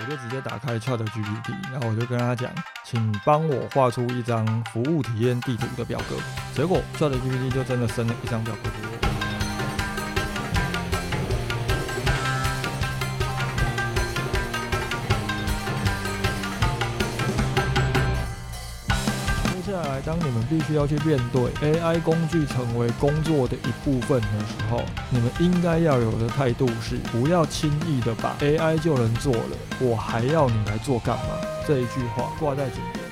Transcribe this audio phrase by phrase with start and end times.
[0.00, 2.50] 我就直接打开 Chat GPT，然后我就跟他讲，
[2.82, 6.16] 请帮我画出一张服务体验地图的表格。
[6.54, 9.31] 结果 Chat GPT 就真的生了一张表格给我。
[20.12, 31.24] 当你们必须要去面对 AI 工具成为工作的一部分的时候，你们应该要有的态度是：不要轻易的把 AI 就能做了，我还要你来做干嘛？
[31.66, 33.02] 这一句话挂在嘴边。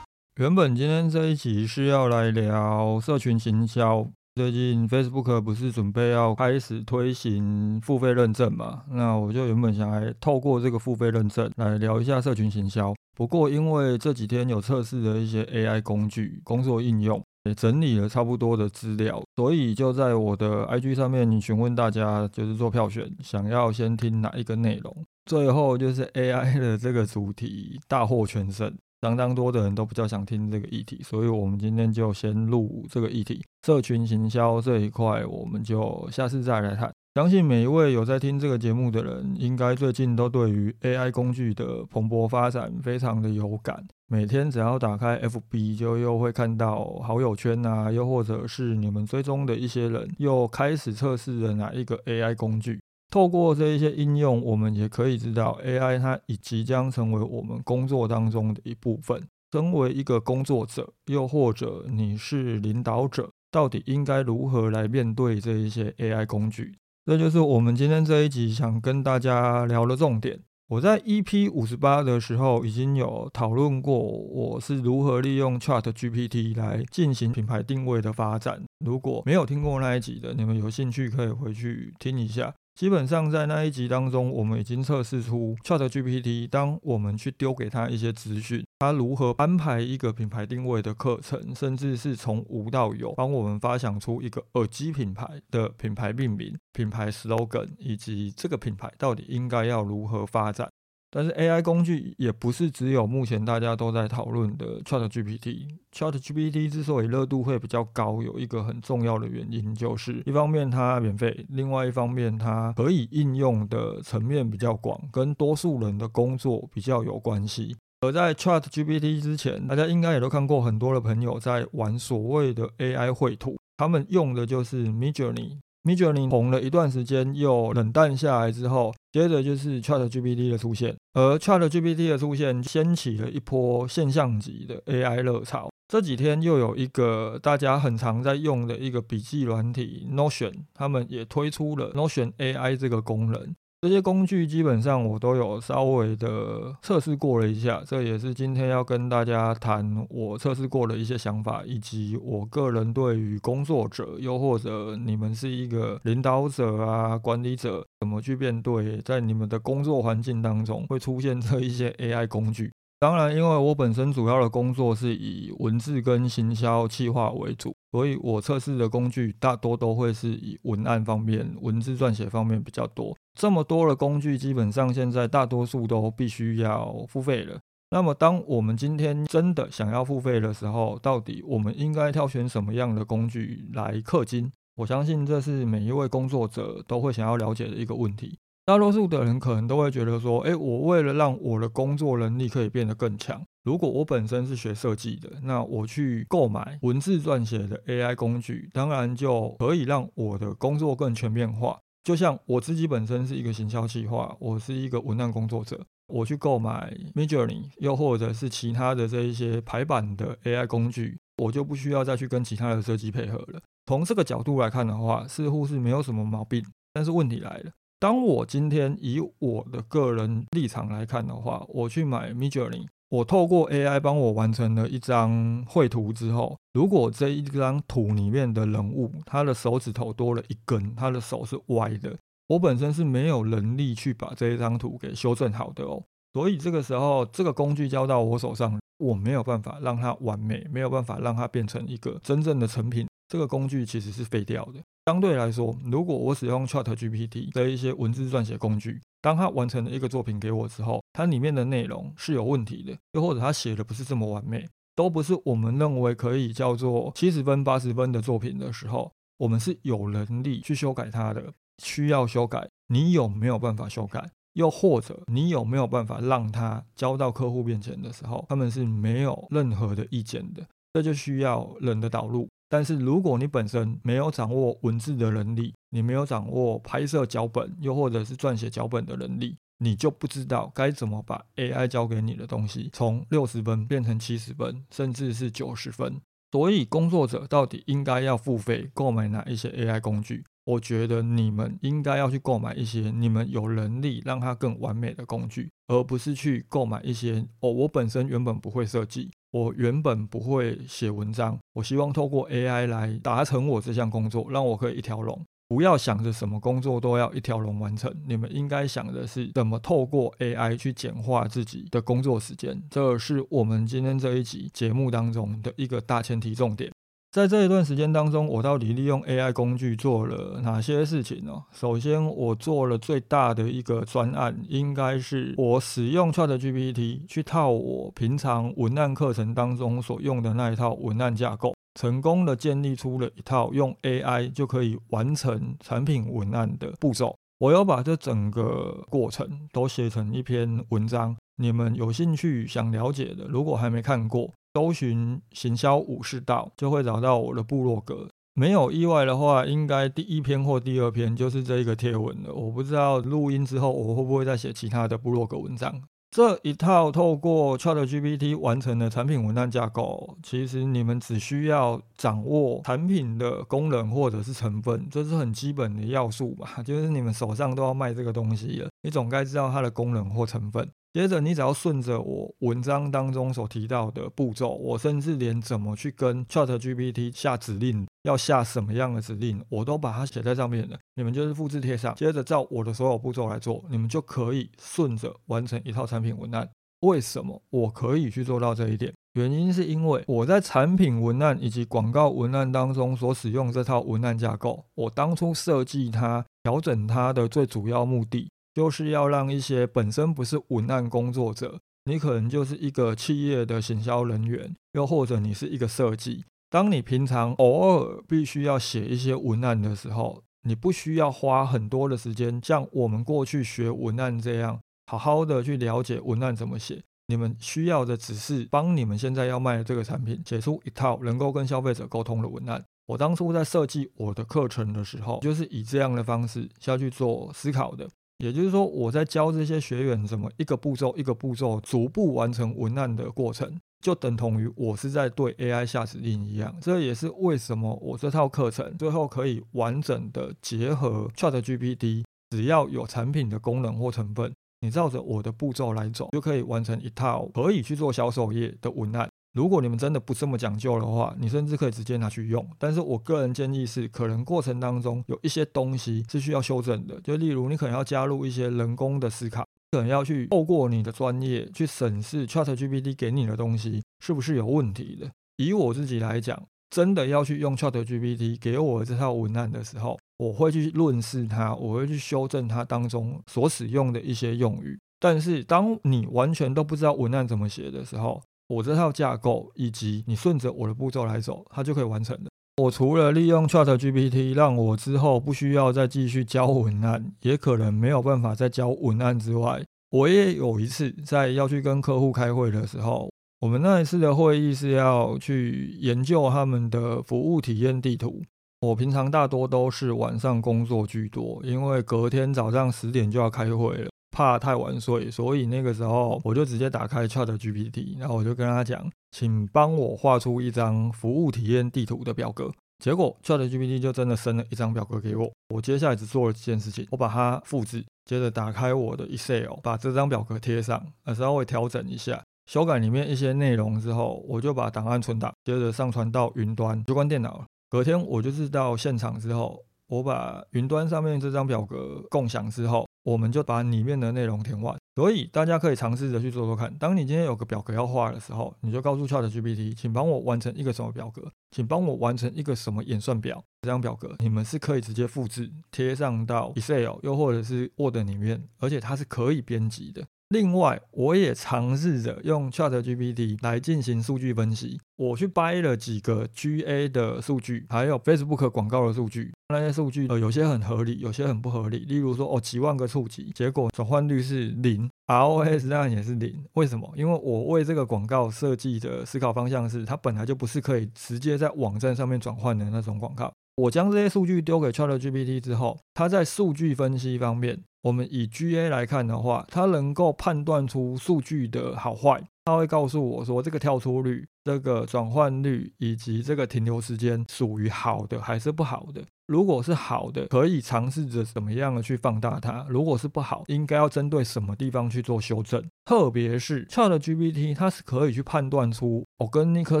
[0.36, 4.08] 原本今天这一集是要来聊社群行销。
[4.34, 8.82] 最近 Facebook 不是准备要开始推行付费认证嘛？
[8.88, 12.94] 那我就原本想来透过这个付费认证来聊一下社群行销。
[13.14, 25.04] 不过因为这几天有测试的一些 AI 工具、工作应用，也整理了差不多的资料，所以就在我的 IG 上面询问大家，就是做票选，想要先听哪一个内容。
[25.26, 28.74] 最后就是 AI 的这个主题大获全胜。
[29.02, 33.44] 相当多的人都比较想听这个议题，所以我们今天就先录这个议题。
[33.66, 36.88] 社群行销这一块，我们就下次再来谈。
[37.16, 43.84] 相信每一位有在听这个节目的人，应该最近都对于 AI 工具的蓬勃发展非常的有感。
[44.06, 52.80] 每天只要打开 FB，就又会看到好友圈啊，又或者是你们追踪的一些人又开始测试了哪一个 AI 工具。
[53.12, 59.22] 透过这一些应用，我们也可以知道 AI 它已即将成为我们工作当中的一部分。
[59.52, 66.78] 身为一个工作者，又或者你是领导者，到底应该如何来面对这一些 AI 工具？
[67.04, 70.40] 这就是我们今天这一集想跟大家聊的重点。
[70.68, 78.62] 我在 EP 五十八的时候已经有讨论过，我是如何利用 Chat GPT 来进行品牌定位的发展。
[78.82, 82.54] 如果没有听过那一集的，你们有兴趣可以回去听一下。
[82.74, 100.68] 基本上在那一集当中，我们已经测试出 Chat GPT，当我们去丢给他一些资讯，他如何安排一个品牌定位的课程，甚至是从无到有，帮我们发想出一个耳机品牌的品牌命名、品牌 slogan，以及这个品牌到底应该要如何发展。
[101.14, 105.68] 但是 AI 工具也不是只有目前大家都在讨论的 Chat GPT。
[105.94, 117.76] Chat GPT 之所以热度会比较高，有一个很重要的原因，就是一方面它免费，另外一方面它可以应用的层面比较广，跟多数人的工作比较有关系。
[118.00, 125.58] 而在 Chat GPT 之前，大家应该也都看过很多的朋友在玩所谓的 AI 绘图，他们用的就是 Midjourney。
[125.84, 135.68] 米九零红了一段时间，又冷淡下来之后，接着就是 Chat GPT 的出现，而 Chat GPT 的出现掀起了一波现象级的 AI 热潮。
[135.88, 143.54] 这几天又有一个大家很常在用的一个笔记软体 Notion，他们也推出了 Notion AI 这个功能。
[143.82, 162.72] 这些工具基本上我都有稍微的测试过了一下，这也是今天要跟大家谈我测试过的一些想法，以及我个人对于工作者，又或者你们是一个领导者啊、管理者，怎么去面对在你们的工作环境当中会出现这一些 AI 工具。
[163.02, 173.12] 当然，因为我本身主要的工作是以文字跟行销企划为主，所以我测试的工具大多都会是以文案方面、文字撰写方面比较多。
[173.36, 177.58] 这么多的工具，基本上现在大多数都必须要付费了。
[177.90, 184.48] 那么，当我们今天真的想要付费的时候，到底我们应该挑选什么样的工具来氪金？
[184.76, 188.38] 我相信这是每一位工作者都会想要了解的一个问题。
[188.64, 201.76] 大多数的人可能都会觉得说，诶，我为了让我的工作能力可以变得更强，如果我本身是学设计的，那我去购买文字撰写的 AI 工具，当然就可以让我的工作更全面化。
[202.04, 213.60] 就像我自己本身是一个行销企划，我是一个文案工作者，我去购买 Midjourney，又或者是其他的这一些排版的 AI 工具，我就不需要再去跟其他的设计配合了。
[213.86, 216.64] 从这个角度来看的话，似乎是没有什么毛病。
[216.92, 217.72] 但是问题来了。
[218.02, 232.18] 当我今天以我的个人立场来看的话，我去买 Midjourney，我透过 AI 帮我完成了一张绘图之后，如果这一张图里面的人物，他的手指头多了一根，他的手是歪的，
[232.48, 236.02] 我本身是没有能力去把这一张图给修正好的哦。
[236.32, 243.06] 所以这个时候，这个工具交到我手上，我没有办法让它完美，没有办法让它变成一个真正的成品。
[243.28, 244.80] 这个工具其实是废掉的。
[245.06, 261.52] 相对来说，如果我使用 Chat GPT 的一些文字撰写工具，当它完成了一个作品给我之后，它里面的内容是有问题的，又或者它写的不是这么完美，都不是我们认为可以叫做七十分、八十分的作品的时候，我们是有能力去修改它的。
[261.82, 264.30] 需要修改，你有没有办法修改？
[264.52, 270.64] 又或者你有没有办法让它交到客户面前的时候，他们是没有任何的意见的？
[270.92, 272.48] 这就需要人的导入。
[272.72, 286.18] 但是如果你本身没有掌握文字的能力，你没有掌握拍摄脚本，又或者是撰写脚本的能力，你就不知道该怎么把 AI 交给你的东西从六十分变成七十分，甚至是九十分。
[286.50, 290.42] 所以工作者到底应该要付费购买哪一些 AI 工具？
[290.64, 299.30] 我觉得你们应该要去购买一些你们有能力让它更完美的工具，而不是去购买一些哦，我本身原本不会设计。
[299.52, 305.40] 我原本不会写文章，我希望透过 AI 来达成我这项工作，让我可以一条龙。
[305.68, 312.82] 不要想着什么工作都要一条龙完成，你们应该想的是怎么透过 AI 去简化自己的工作时间。
[312.90, 316.90] 这是我们今天这一集节目当中的一个大前提重点。
[317.32, 321.62] 在这一段时间当中，我到底利用 AI 工具做了哪些事情呢？
[321.72, 337.34] 首先，我做了最大的一个专案，应该是我使用 ChatGPT 去套我平常文案课程当中所用的那一套文案架构，成功的建立出了一套用 AI 就可以完成产品文案的步骤。
[337.60, 344.50] 我要把这整个过程都写成一篇文章，你们有兴趣想了解的，如果还没看过。
[344.74, 348.28] 搜寻行销武士道，就会找到我的部落格。
[348.54, 352.52] 没有意外的话，应该第一篇或第二篇就是这一个贴文了。
[352.52, 356.02] 我不知道录音之后我会不会再写其他的部落格文章。
[356.30, 366.82] 这一套透过 ChatGPT 完成的产品文案架构，其实你们只需要掌握产品的功能或者是成分，这是很基本的要素吧？
[366.82, 370.88] 就是你们手上都要卖这个东西了，你总该知道它的功能或成分。
[371.12, 380.98] 接着，你只要顺着我文章当中所提到的步骤，我甚至连怎么去跟 ChatGPT 下指令，要下什么样的指令，我都把它写在上面了。
[381.16, 386.66] 你们就是复制贴上，接着照我的所有步骤来做，你们就可以顺着完成一套产品文案。
[387.00, 389.12] 为什么我可以去做到这一点？
[389.34, 398.48] 原因是因为我在产品文案以及广告文案当中所使用这套文案架构，我当初设计它、调整它的最主要目的。
[398.74, 406.44] 就是要让一些本身不是文案工作者，你可能就是一个企业的行销人员，又或者你是一个设计。
[406.70, 417.02] 当你平常偶尔必须要写一些文案的时候，你不需要花很多的时间，像我们过去学文案这样，好好的去了解文案怎么写。
[417.26, 422.82] 你们需要的只是帮你们现在要卖的这个产品写出一套能够跟消费者沟通的文案。
[423.06, 428.08] 我当初在设计我的课程的时候，就是以这样的方式下去做思考的。
[428.42, 436.74] 也就是说，我在教这些学员怎么一个步骤一个步骤逐步完成文案的过程，就等同于我是在对 AI 下指令一样。
[436.80, 449.30] 这也是为什么我这套课程最后可以完整的结合 ChatGPT，只要有产品的功能或成分，你照着我的步骤来走，就可以完成一套可以去做销售业的文案。
[449.52, 452.66] 如果你们真的不这么讲究的话，你甚至可以直接拿去用。
[452.78, 457.20] 但是我个人建议是，可能过程当中有一些东西是需要修正的。
[457.20, 465.30] 就例如，你可能要加入一些人工的思考，可能要去透过你的专业去审视 ChatGPT 给你的东西是不是有问题的。
[465.58, 474.98] 以我自己来讲，真的要去用 ChatGPT 给我这套文案的时候，我会去论视它，我会去修正它当中所使用的一些用语。
[475.20, 478.42] 但是当你完全都不知道文案怎么写的时候，
[478.72, 482.50] 我这套架构以及你顺着我的步骤来走，它就可以完成了。
[482.82, 498.42] 我除了利用 ChatGPT 让我之后不需要再继续教文案，也可能没有办法再教文案之外，我也有一次在要去跟客户开会的时候，我们那一次的会议是要去研究他们的服务体验地图。
[498.80, 504.08] 我平常大多都是晚上工作居多，因为隔天早上十点就要开会了。
[504.32, 512.72] 怕太晚睡，所以那个时候我就直接打开 Chat GPT，然后我就跟他讲，请帮我画出一张服务体验地图的表格。
[512.98, 515.50] 结果 Chat GPT 就真的生了一张表格给我。
[515.74, 521.04] 我接下来只做了几件事情，我把它复制，接着打开我的 Excel，把这张表格贴上，
[521.36, 527.66] 稍微调整一下，修改里面一些内容之后，我就把档案存档，接着上传到云端，就关电脑了。
[527.90, 533.06] 隔天我就是到现场之后，我把云端上面这张表格共享之后。
[533.24, 536.92] 我们就把里面的内容填完，所以大家可以尝试着去做做看。
[536.98, 543.62] 当你今天有个表格要画的时候，你就告诉 Chat GPT，请帮我完成一个什么表格，请帮我完成一个什么演算表。
[543.82, 550.24] 这张表格你们是可以直接复制贴上到 Excel，又或者是 Word 里面，而且它是可以编辑的。
[550.52, 555.00] 另外，我也尝试着用 ChatGPT 来进行数据分析。
[555.16, 559.50] 我去掰了几个 GA 的数据，还有 Facebook 广告的数据。
[559.70, 562.00] 那些数据呃，有些很合理，有些很不合理。
[562.00, 566.62] 例如说，哦，几万个触及，结果转换率是零，ROS 当然也是零。
[566.74, 567.10] 为什么？
[567.16, 573.50] 因为我为这个广告设计的思考方向是，它本来就不是可以直接在网站上面转换的那种广告。
[573.76, 577.84] 我将这些数据丢给 ChatGPT 之后，它在数据分析方面。
[578.02, 582.42] 我们以 GA 来看的话，它能够判断出数据的好坏。
[582.64, 589.24] 它会告诉我说，这个跳出率、这个转换率以及这个停留时间属于好的还是不好的。
[589.48, 595.84] 如果是好的，可以尝试着怎么样的去放大它；如果是不好，应该要针对什么地方去做修正。
[596.04, 600.00] 特别是 ChatGPT，它是可以去判断出 Organic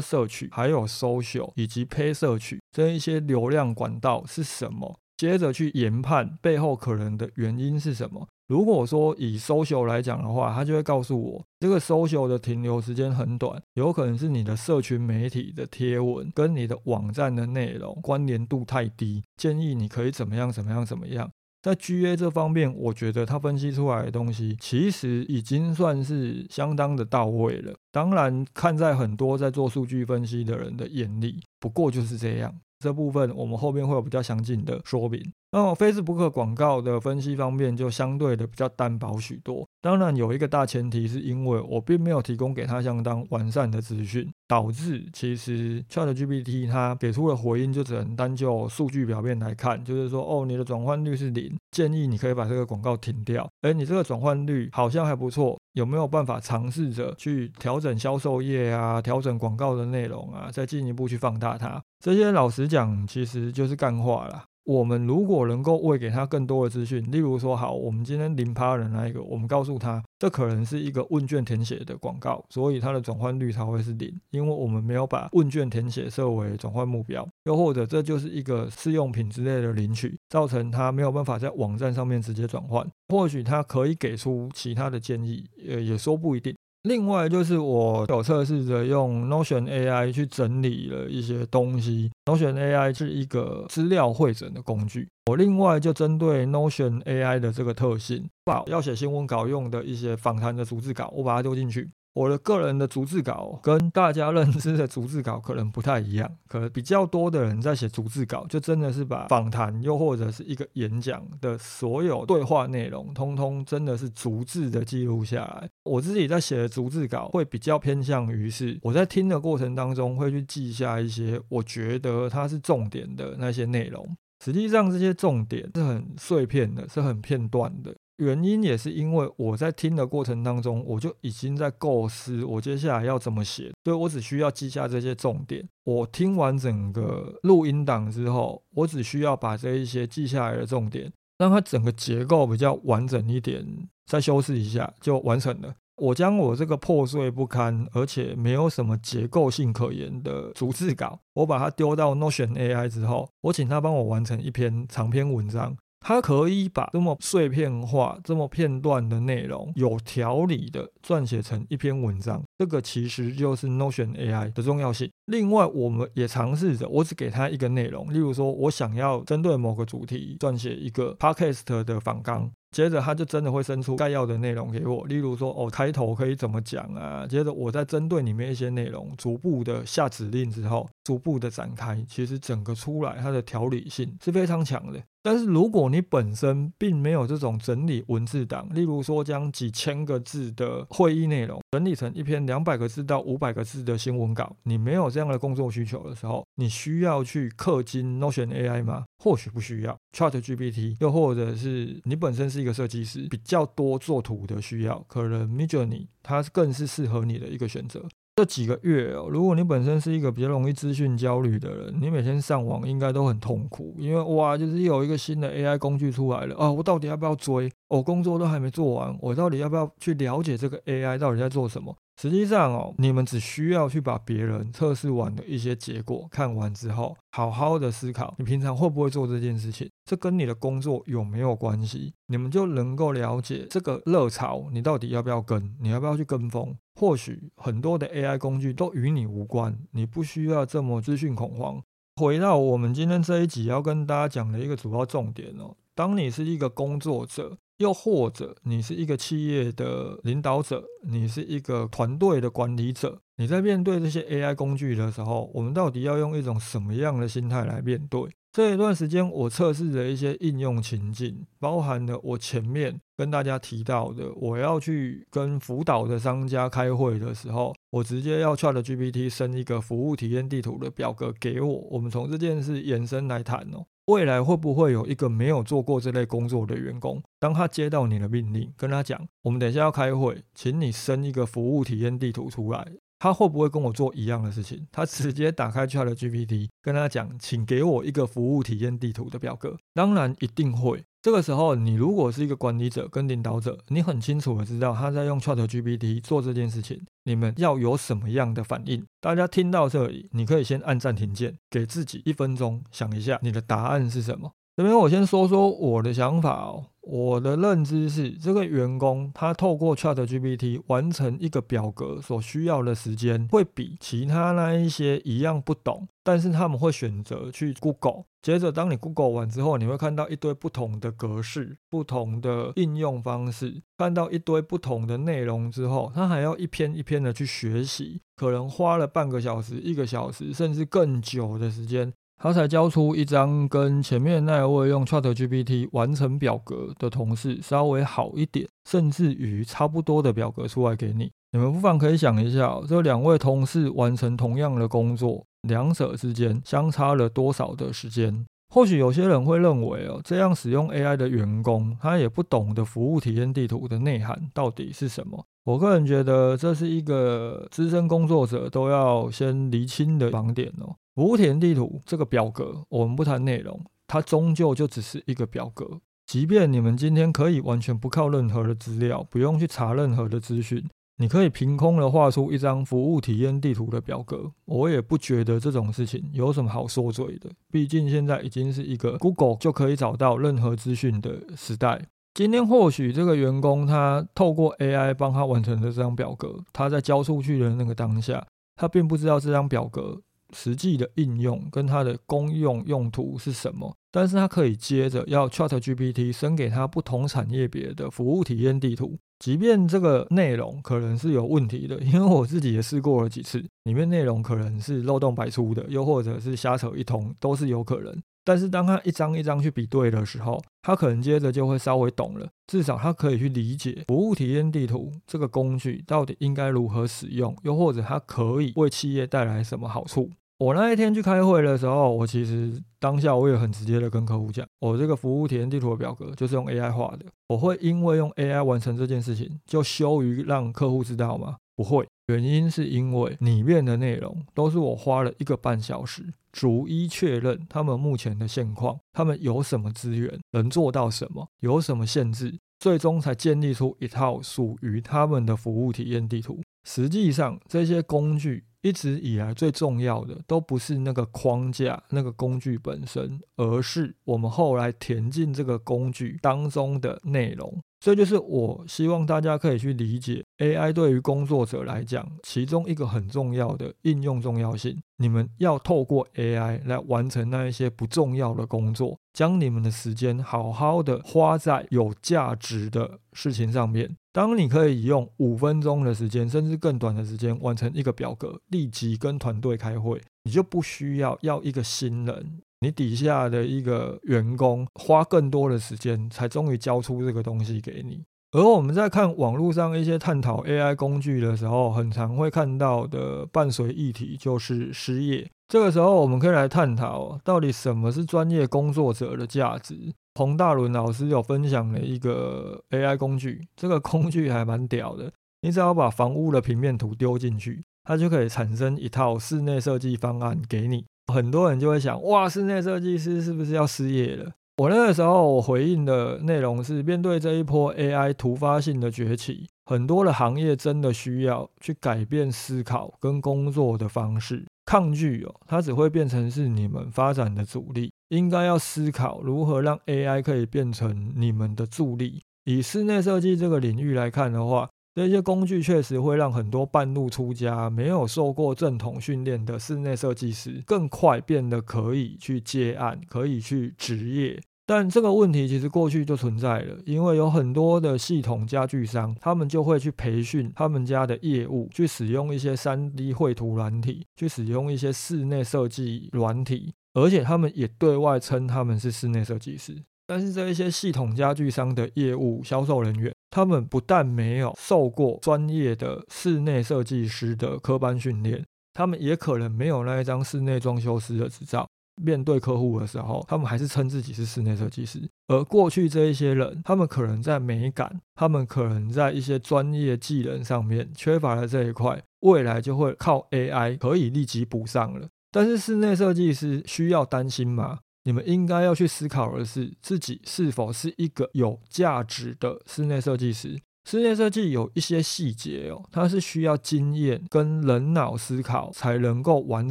[0.00, 4.96] Search、还有 Social 以及 Pay Search 这一些流量管道是什么。
[5.16, 8.26] 接着去研判背后可能的原因是什么。
[8.52, 19.22] 如果说以 social 来讲的话，它就会告诉我，这个 social 的停留时间很短，有可能是你的社群媒体的贴文跟你的网站的内容关联度太低。
[19.38, 21.30] 建议你可以怎么样怎么样怎么样。
[21.62, 27.72] 在 GA 这方面，我觉得它分析出来的东西其实已经算是相当的到位了。
[27.90, 32.54] 当然，看在很多在做数据分析的人的眼里，不过就是这样。
[32.80, 35.32] 这部分我们后面会有比较详尽的说明。
[35.54, 39.68] 那么 Facebook 广告的分析方面就相对的比较单薄许多。
[39.82, 53.46] 当然有一个大前提，是因为我并没有提供给他相当完善的资讯，导致其实 ChatGPT 它给出的回应就只能单就数据表面来看，就是说哦，你的转换率是零，建议你可以把这个广告停掉。
[53.60, 61.82] 哎，你这个转换率好像还不错，有没有办法尝试着去调整销售页啊，调整广告的内容啊，再进一步去放大它？
[62.02, 64.44] 这些老实讲，其实就是干话了。
[64.64, 86.54] 我们如果能够喂给他更多的资讯，例如说，好，我们今天零趴的那一个，我们告诉他，这可能是一个问卷填写的广告，所以它的转换率才会是零，因为我们没有把问卷填写设为转换目标，又或者这就是一个试用品之类的领取，造成他没有办法在网站上面直接转换，或许他可以给出其他的建议，呃，也说不一定。
[86.82, 92.10] 另外就是我有测试着用 Notion AI 去整理了一些东西。
[92.24, 95.08] Notion AI 是一个资料会诊的工具。
[95.30, 101.88] 我另外就针对 Notion AI 的这个特性，把要写新闻稿用的一些访谈的逐字稿，我把它丢进去。
[102.14, 115.68] 我的个人的逐字稿跟大家认知的逐字稿可能不太一样，可能比较多的人在写逐字稿，就真的是把访谈又或者是一个演讲的所有对话内容，通通真的是逐字的记录下来。
[115.84, 124.06] 我自己在写的逐字稿会比较偏向于是我在听的过程当中会去记下一些我觉得它是重点的那些内容。
[124.44, 127.94] 实际上这些重点是很碎片的，是很片段的。
[128.22, 135.68] 原因也是因为我在听的过程当中，我就已经在构思我接下来要怎么写，所以我只需要记下这些重点。
[135.84, 143.66] 我听完整个录音档之后，我只需要把这一些记下来的重点，让它整个结构比较完整一点，
[144.06, 145.74] 再修饰一下就完成了。
[145.96, 155.76] 我将我这个破碎不堪而且没有什么结构性可言的逐字稿，我把它丢到 Notion AI 之后，我请他帮我完成一篇长篇文章。
[156.02, 165.10] 它可以把这么碎片化、这么片段的内容有条理的撰写成一篇文章，这个其实就是 Notion AI 的重要性。
[165.26, 172.50] 另外，我们也尝试着，我只给他一个内容，例如说我想要针对某个主题撰写一个 Podcast 的访纲。
[172.72, 177.26] 接着他就真的会生出概要的内容给我，例如说哦，开头可以怎么讲啊？
[177.26, 184.98] 接着我在针对里面一些内容，逐步的下指令之后，逐步的展开，其实整个出来它的条理性是非常强的。
[185.22, 199.04] 但是如果你本身并没有这种整理文字档，例如说将几千个字的会议内容整理成一篇两百个字到五百个字的新闻稿，你没有这样的工作需求的时候，你需要去氪金 Notion AI 吗？
[199.22, 208.04] 或许不需要，Chat GPT，又或者是你本身是一个设计师，比较多做图的需要，可能 Midjourney 它更是适合你的一个选择。
[208.34, 217.70] 这几个月哦，如果你本身是一个比较容易资讯焦虑的人，你每天上网应该都很痛苦，因为哇，就是有一个新的 AI 工具出来了啊，我到底要不要追？
[217.88, 221.94] 我工作都还没做完，我到底要不要去了解这个 AI 到底在做什么？
[222.20, 229.90] 实际上哦，你们只需要去把别人测试完的一些结果看完之后，好好的思考，你平常会不会做这件事情？
[230.04, 232.12] 这跟你的工作有没有关系？
[232.26, 235.74] 你们就能够了解这个热潮，你到底要不要跟？
[235.80, 236.76] 你要不要去跟风？
[237.00, 241.82] 或许很多的 AI 工具都与你无关，你不需要这么资讯恐慌。
[242.16, 258.22] 回到我们今天这一集要跟大家讲的一个主要重点哦，当你是一个工作者，又或者你是一个企业的领导者，你是一个团队的管理者，你在面对这些 AI 工具的时候，我们到底要用一种什么样的心态来面对？
[258.52, 271.88] 这一段时间，我测试了一些应用情境，包含了我前面跟大家提到的，我要去跟辅导的商家开会的时候，我直接要 Chat GPT 生一个服务体验地图的表格给我。
[271.90, 282.86] 我们从这件事延伸来谈哦，未来会不会有一个没有做过这类工作的员工，当他接到你的命令，跟他讲，我们等一下要开会，请你生一个服务体验地图出来。
[283.18, 284.86] 他会不会跟我做一样的事情？
[284.92, 289.78] 他直接打开 Chat GPT，跟他讲，请给我一个服务体验地图的表格。
[289.94, 291.04] 当然一定会。
[291.22, 299.06] 这个时候，你如果是一个管理者跟领导者，你很清楚的知道他在用 Chat GPT 做这件事情，你们要有什么样的反应？
[299.20, 304.50] 大家听到这里，你可以先按暂停键，给自己一分钟想一下你的答案是什么。
[304.74, 306.86] 这边我先说说我的想法哦。
[307.02, 318.26] 我的认知是，这个员工他透过 Chat GPT 完成一个表格所需要的时间，会比其他那一些一样不懂，但是他们会选择去 Google。
[318.40, 332.12] 接着，当你 Google 完之后，你会看到一堆不同的格式、不同的应用方式，看到一堆不同的内容之后，他还要一篇一篇的去学习，可能花了半个小时、一个小时，甚至更久的时间。
[332.42, 341.30] 他才交出一张跟前面那位用 Chat GPT 完成表格的同事稍微好一点，甚至于差不多的表格出来给你。
[341.52, 348.44] 你们不妨可以想一下，这两位同事完成同样的工作，两者之间相差了多少的时间？
[348.74, 355.44] 或许有些人会认为哦，这样使用 AI 的员工，他也不懂得服务体验地图的内涵到底是什么。
[355.64, 360.96] 我个人觉得这是一个资深工作者都要先厘清的盲点哦。
[361.14, 366.00] 服务体验地图这个表格，我们不谈内容，它终究就只是一个表格。
[366.26, 370.88] 即便你们今天可以完全不靠任何的资料，不用去查任何的资讯。
[371.18, 377.50] 你可以凭空的画出一张服务体验地图的表格，我也不觉得这种事情有什么好说嘴的。
[377.70, 382.06] 毕竟现在已经是一个 Google 就可以找到任何资讯的时代。
[382.32, 390.22] 今天或许这个员工他透过 AI 帮他完成的这张表格，他在交出去的那个当下，他并不知道这张表格
[390.54, 393.94] 实际的应用跟它的公用用途是什么。
[394.10, 399.18] 但是它可以接着要 Chat GPT 生给它不同产业别的服务体验地图。
[399.38, 408.22] 即便这个内容可能是有问题的，因为我自己也试过了几次，里面内容可能是漏洞百出的，又或者是瞎扯一通，都是有可能。
[408.44, 420.30] 但是当他一张一张去比对的时候，他可能接着就会稍微懂了，至少他可以去理解服务体验地图这个工具到底应该如何使用，又或者它可以为企业带来什么好处。
[420.58, 427.26] 我那一天去开会的时候，我其实当下我也很直接的跟客户讲，我这个服务体验地图的表格就是用 AI 画的。
[427.48, 431.56] 我会因为用 AI 完成这件事情，就羞于让客户知道吗？
[431.74, 446.60] 不会，原因是因为里面的内容都是我花了一个半小时，逐一确认他们目前的现况，他们有什么资源，能做到什么，有什么限制，最终才建立出一套属于他们的服务体验地图。
[446.84, 448.62] 实际上，这些工具。
[448.82, 457.82] 一直以来最重要的都不是那个框架、那个工具本身，而是我们后来填进这个工具当中的内容。
[458.02, 465.00] 这就是我希望大家可以去理解 AI 对于工作者来讲，其中一个很重要的应用重要性。
[465.18, 474.16] 你们要透过 AI 来完成那一些不重要的工作，将你们的时间好好的花在有价值的事情上面。
[474.32, 482.62] 当你可以用五分钟的时间，甚至更短的时间完成一个表格，立即跟团队开会，你就不需要要一个新人。
[482.82, 488.24] 你底下的一个员工花更多的时间，才终于交出这个东西给你。
[488.50, 495.48] 而我们在看网络上一些探讨 AI 工具的时候，很常会看到的伴随议题就是失业。
[495.68, 500.12] 这个时候，我们可以来探讨到底什么是专业工作者的价值。
[500.34, 505.32] 洪大伦老师有分享了一个 AI 工具，这个工具还蛮屌的。
[505.62, 511.06] 你只要把房屋的平面图丢进去，它就可以产生一套室内设计方案给你。
[511.26, 514.52] 很多人就会想，哇，室内设计师是不是要失业了？
[514.78, 524.64] 我那个时候我回应的内容是，面对这一波 AI 突发性的崛起，很多的行业真的需要去改变思考跟工作的方式。
[524.86, 528.10] 抗拒哦，它只会变成是你们发展的阻力。
[528.30, 532.42] 应该要思考如何让 AI 可以变成你们的助力。
[532.64, 534.88] 以室内设计这个领域来看的话。
[535.14, 544.58] 这些工具确实会让很多半路出家、没有受过正统训练的室内设计师更快变得可以去接案、可以去职业。
[544.86, 560.02] 但这个问题其实过去就存在了，因为有很多的系统家具商，他们就会去培训他们家的业务，去使用一些 3D 绘图软体，去使用一些室内设计软体，而且他们也对外称他们是室内设计师。
[560.32, 568.64] 但是这一些系统家具商的业务销售人员，他们不但没有受过专业的室内设计师的科班训练，
[568.94, 571.86] 他们也可能没有那一张室内装修师的执照。
[572.16, 575.20] 面对客户的时候，他们还是称自己是室内设计师。
[575.48, 585.28] 而过去这一些人，他们可能在美感，他们可能在一些专业技能上面缺乏了这一块，未来就会靠 AI 可以立即补上了。
[585.50, 587.98] 但是室内设计师需要担心吗？
[588.24, 593.80] 你们应该要去思考的是，自己是否是一个有价值的室内设计师。
[594.04, 599.90] 室内设计有一些细节哦，它是需要经验跟人脑思考才能够完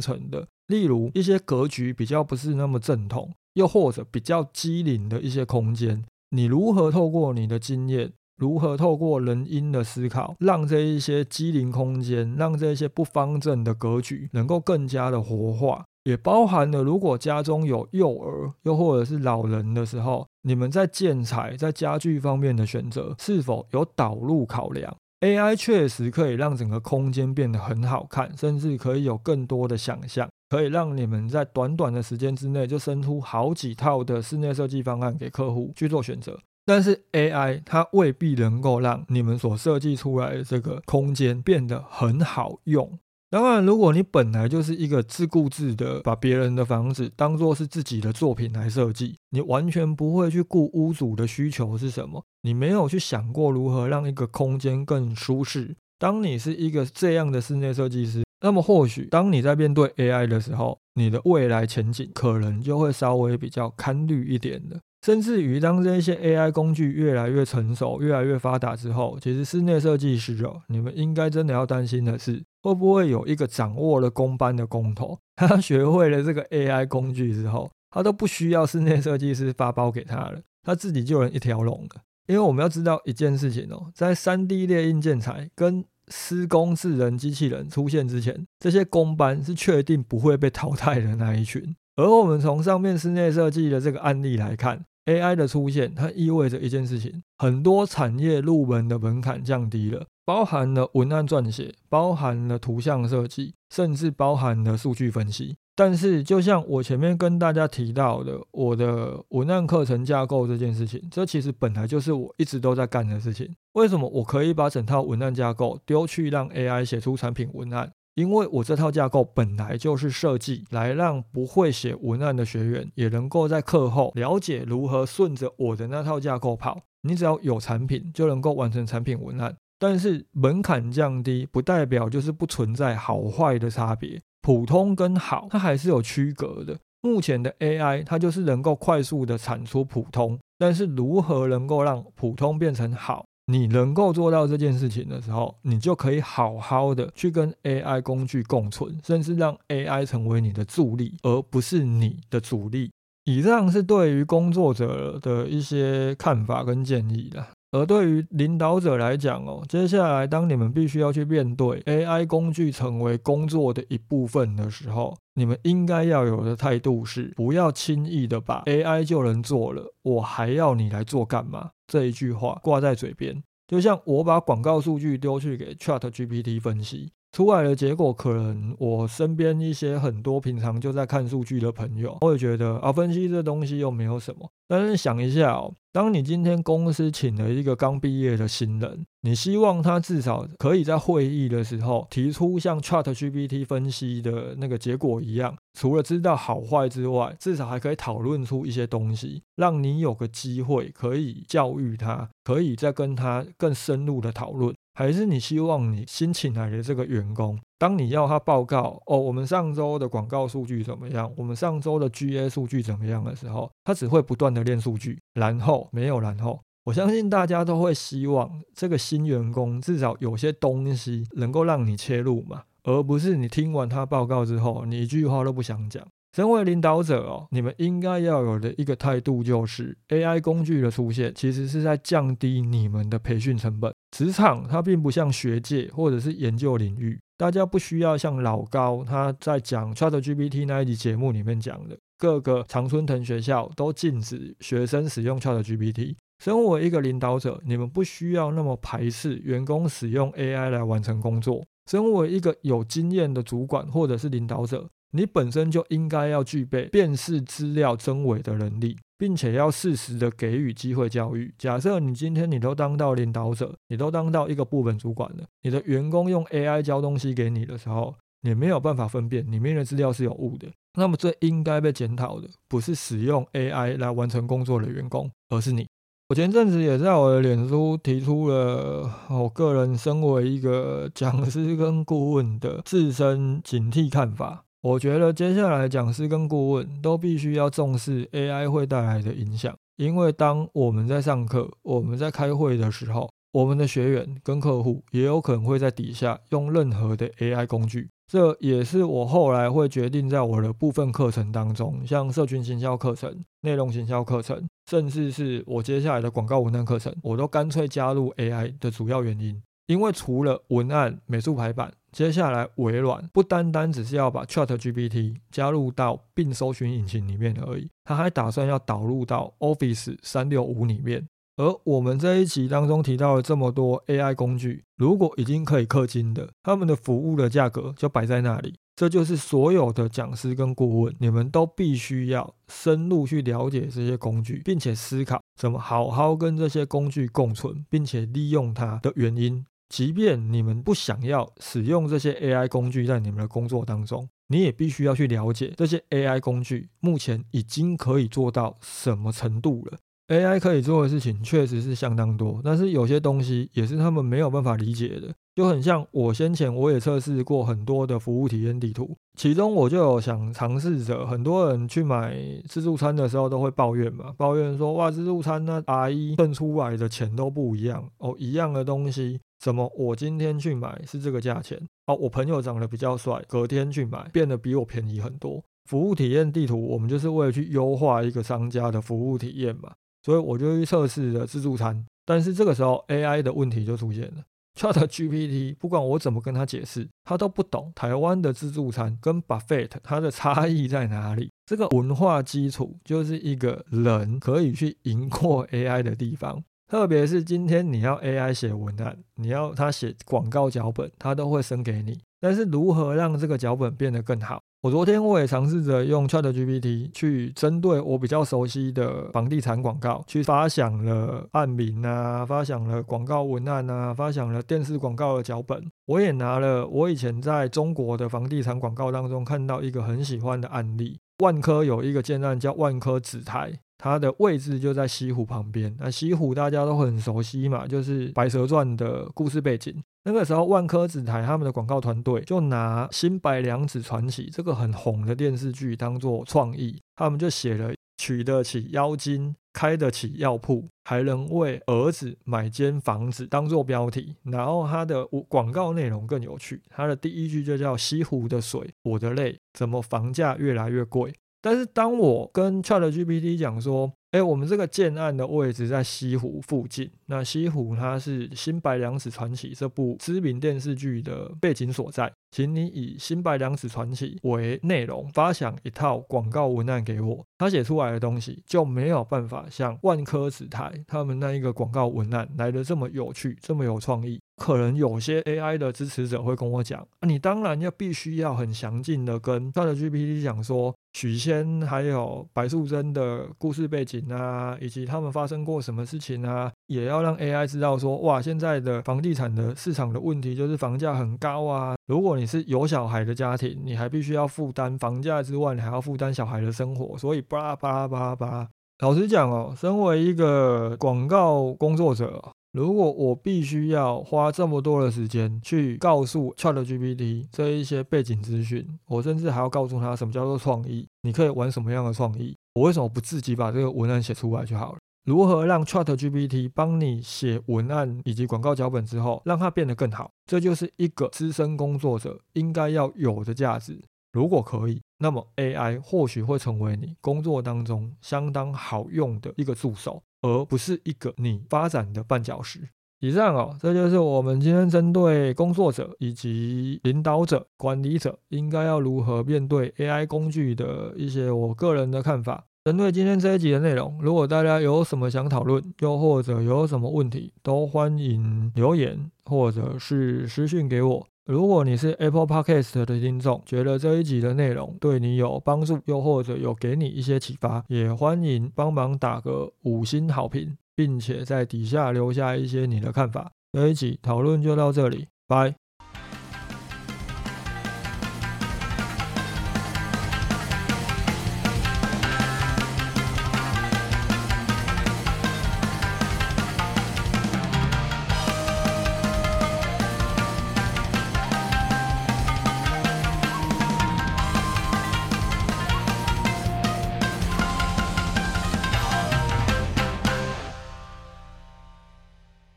[0.00, 0.46] 成的。
[0.66, 30.28] 例如一些格局比较不是那么正统，又或者比较机灵的一些空间，你如何透过你的经验，如何透过人因的思考，让这一些机灵空间，让这些不方正的格局能够更加的活化，也包含了如果家中有幼儿，又或者是老人的时候，你们在建材在家具方面的选择是否有导入考量？AI 确实可以让整个空间变得很好看，甚至可以有更多的想象。
[30.50, 42.98] 可以让你们在短短的时间之内就生出好几套的室内设计方案给客户去做选择，但是 AI 它未必能够让你们所设计出来的这个空间变得很好用。
[43.32, 55.74] 当然，如果你本来就是一个自顾自的把别人的房子当做是自己的作品来设计，你完全不会去顾屋主的需求是什么，你没有去想过如何让一个空间更舒适。
[55.98, 58.22] 当你是一个这样的室内设计师。
[58.42, 64.78] 那么或许，当你在面对 AI 的时候，你的未来前景可能就会稍微比较堪虑一点的。
[65.04, 82.02] 甚至于，当这些 AI 工具越来越成熟、越来越发达之后，其实室内设计师哦，你们应该真的要担心的是，会不会有一个掌握了工班的工头， 他学会了这个 AI 工具之后，他都不需要室内设计师发包给他了，他自己就能一条龙了。
[82.28, 91.74] 因为我们要知道一件事情哦，在 3D 列印建材跟施工智能机器人出现之前，这些工班是确定不会被淘汰的那一群。
[91.96, 105.56] 而我们从上面室内设计的这个案例来看，AI 的出现，它意味着一件事情：很多产业入门的门槛降低了，包含了文案撰写，包含了图像设计，甚至包含了数据分析。
[105.74, 113.48] 但是，就像我前面跟大家提到的，我的文案课程架构这件事情，这其实本来就是我一直都在干的事情。
[113.72, 117.90] 为什么我可以把整套文案架构丢去让 AI 写出产品文案？
[118.14, 126.82] 因为我这套架构本来就是设计来让不会写文案的学员也能够在课后了解如何顺着我的那套架构跑。
[127.02, 129.56] 你只要有产品，就能够完成产品文案。
[129.78, 134.20] 但是门槛降低，不代表就是不存在好坏的差别。
[134.40, 136.78] 普通跟好，它还是有区隔的。
[137.00, 152.90] 目前的 AI，它就是能够快速的产出普通，但是如何能够让普通变成好，你能够做到这件事情的时候，你就可以好好的去跟 AI 工具共存，甚至让 AI 成为你的助力，而不是你的阻力。
[153.24, 157.46] 以上是对于工作者的一些看法跟建议的。
[157.72, 171.70] 而对于领导者来讲哦，接下来当你们必须要去面对 AI 工具成为工作的一部分的时候，你们应该要有的态度是，不要轻易的把 AI 就能做了，我还要你来做干嘛？
[171.86, 177.12] 这一句话挂在嘴边，就像我把广告数据丢去给 ChatGPT 分析。
[177.32, 184.50] 出来的结果，可能我身边一些很多平常就在看数据的朋友，会觉得啊，分析这东西又没有什么。
[184.68, 204.74] 但是想一下哦，当你今天公司请了一个刚毕业的新人，你希望他至少可以在会议的时候提出像 ChatGPT 分析的那个结果一样，除了知道好坏之外，至少还可以讨论出一些东西，让你有个机会可以教育他，可以再跟他更深入的讨论。
[204.94, 211.32] 还是你希望你新请来的这个员工，当你要他报告哦，我们上周的广告数据怎么样？
[211.36, 216.60] 我们上周的 GA 数据怎么样的时候，他只会不断的练数据，然后没有然后。
[216.84, 226.04] 我相信大家都会希望这个新员工至少有些东西能够让你切入嘛，而不是你听完他报告之后，你一句话都不想讲。
[226.34, 233.92] 身为领导者哦，你们应该要有的一个态度就是，AI 工具的出现其实是在降低你们的培训成本。
[234.16, 246.16] 职场它并不像学界或者是研究领域，大家不需要像老高他在讲 ChatGPT 那一集节目里面讲的，各个常春藤学校都禁止学生使用 ChatGPT。
[246.42, 251.62] 身为一个领导者，你们不需要那么排斥员工使用 AI 来完成工作。
[251.90, 261.54] 身为一个有经验的主管或者是领导者，你本身就应该要具备辨识资料真伪的能力，并且要适时的给予机会教育。
[261.58, 270.68] 假设你今天你都当到领导者，你都当到一个部门主管了，你的员工用 AI 教东西给你的时候，你没有办法分辨里面的资料是有误的。
[270.98, 275.86] 那么最应该被检讨的，不是使用 AI 来完成工作的员工，而是你。
[276.28, 284.64] 我前阵子也在我的脸书提出了我个人身为一个讲师跟顾问的自身警惕看法。
[284.82, 298.08] 我觉得接下来讲师跟顾问都必须要重视 AI 会带来的影响，因为当我们在上课、我们在开会的时候，我们的学员跟客户也有可能会在底下用任何的 AI 工具。
[298.26, 309.62] 这也是我后来会决定在我的部分课程当中，像社群行销课程、内容行销课程，甚至是我接下来的广告文案课程，我都干脆加入 AI 的主要原因。
[309.86, 321.26] 因为除了文案、美术排版，接下来微软不单单只是要把 ChatGPT 加入到并搜寻引擎里面而已，他还打算要导入到 Office 三六五里面。
[321.56, 328.74] 而我们这一集当中提到了这么多 AI 工具，如果已经可以氪金的，他们的服务的价格就摆在那里。
[328.94, 339.64] 这就是所有的讲师跟顾问，你们都必须要深入去了解这些工具，并且思考怎么好好跟这些工具共存，并且利用它的原因。
[339.92, 349.98] 即便你们不想要使用这些 AI 工具在你们的工作当中，你也必须要去了解这些 AI 工具目前已经可以做到什么程度了。
[350.28, 362.34] AI 可以做的事情确实是相当多，但是有些东西也是他们没有办法理解的，就很像我先前我也测试过很多的服务体验地图，其中我就有想尝试着，很多人去买
[362.66, 375.62] 自助餐的时候都会抱怨嘛，抱怨说哇自助餐那阿姨算出来的钱都不一样哦，一样的东西怎么我今天去买是这个价钱哦，我朋友长得比较帅，隔天去买变得比我便宜很多。
[375.88, 379.92] 服务体验地图我们就是为了去优化一个商家的服务体验嘛。
[380.24, 384.42] 所以我就去测试了自助餐，但是这个时候 AI 的问题就出现了。
[384.76, 391.50] ChatGPT 不管我怎么跟他解释，他都不懂台湾的自助餐跟 buffet 它的差异在哪里。
[391.66, 396.64] 这个文化基础就是一个人可以去赢过 AI 的地方。
[396.92, 402.20] 特别是今天你要 AI 写文案，你要他写广告脚本，他都会生给你。
[402.38, 404.60] 但是如何让这个脚本变得更好？
[404.82, 415.82] 我昨天我也尝试着用 ChatGPT 去针对我比较熟悉的房地产广告，去发想了案名啊，发想了广告文案啊，发想了电视广告的脚本。
[416.04, 423.72] 我也拿了我以前在中国的房地产广告当中看到一个很喜欢的案例，万科有一个建站叫万科紫台。
[423.98, 429.94] 它的位置就在西湖旁边，那西湖大家都很熟悉嘛，就是《白蛇传》的故事背景。
[430.24, 444.36] 那个时候，万科紫台他们的广告团队就拿《新白娘子传奇》这个很红的电视剧当做创意，他们就写了“娶得起妖精，开得起药铺，还能为儿子买间房子”当做标题。
[444.44, 451.32] 然后它的广告内容更有趣，它的第一句就叫“西湖的水，我的泪，怎么房价越来越贵？”
[451.62, 474.40] 但是当我跟 ChatGPT 讲说，哎，我们这个建案的位置在西湖附近，那西湖它是《新白娘子传奇》这部知名电视剧的背景所在，请你以《新白娘子传奇》为内容发想一套广告文案给我，他写出来的东西就没有办法像万科紫台他们那一个广告文案来的这么有趣，这么有创意。
[474.56, 491.94] 可能有些 AI 的支持者会跟我讲，你当然要必须要很详尽的跟 ChatGPT 讲说，许仙还有白素贞的故事背景啊，以及他们发生过什么事情啊，也要让 AI 知道说，哇，现在的房地产的市场的问题就是房价很高啊。
[492.06, 498.68] 如果你是有小孩的家庭，你还必须要负担房价之外，你还要负担小孩的生活，所以巴拉巴拉巴拉巴拉。
[499.00, 502.42] 老实讲哦，身为一个广告工作者。
[502.72, 514.98] 如果我必须要花这么多的时间去告诉 ChatGPT 这一些背景资讯，我甚至还要告诉他什么叫做创意，你可以玩什么样的创意，我为什么不自己把这个文案写出来就好了？
[515.26, 520.30] 如何让 ChatGPT 帮你写文案以及广告脚本之后，让它变得更好？
[520.46, 524.02] 这就是一个资深工作者应该要有的价值。
[524.32, 530.22] 如果可以，那么 AI 或许会成为你工作当中相当好用的一个助手。
[530.42, 532.90] 而不是一个你发展的绊脚石。
[533.20, 542.64] 以上哦，这就是我们今天针对工作者以及领导者、管理者应该要如何面对 AI 工具的一些我个人的看法。
[542.84, 551.28] 针对今天这一集的内容，如果大家有什么想讨论，又或者有什么问题，都欢迎留言或者是私讯给我。
[551.44, 560.76] 如果你是 Apple Podcast 的听众，觉得这一集的内容对你有帮助，又或者有给你一些启发，也欢迎帮忙打个五星好评。
[560.94, 563.50] 并且在底下留下一些你的看法。
[563.72, 565.74] 这一集讨论就到这里，拜。